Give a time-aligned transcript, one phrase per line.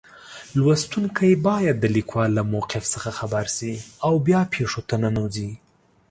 [0.59, 3.73] لوستونکی باید د لیکوال له موقف څخه خبر شي
[4.05, 5.51] او بیا پېښو ته ننوځي.